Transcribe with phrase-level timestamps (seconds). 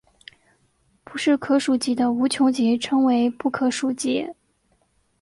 [1.03, 4.31] 不是可数集的无穷集称为不可数集。